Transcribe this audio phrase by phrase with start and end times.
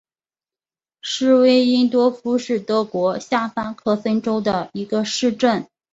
[1.03, 5.67] 施韦因多夫是德国下萨克森州的一个市镇。